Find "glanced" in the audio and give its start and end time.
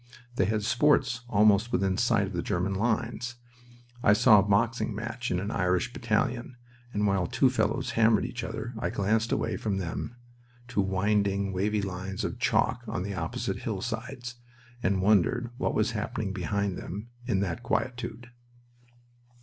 8.89-9.31